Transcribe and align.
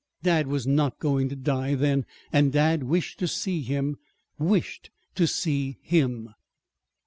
Dad 0.23 0.47
was 0.47 0.65
not 0.65 0.97
going 0.97 1.29
to 1.29 1.35
die, 1.35 1.75
then; 1.75 2.07
and 2.33 2.51
dad 2.51 2.81
wished 2.81 3.19
to 3.19 3.27
see 3.27 3.61
him 3.61 3.97
wished 4.39 4.89
to 5.13 5.27
see 5.27 5.77
him! 5.83 6.33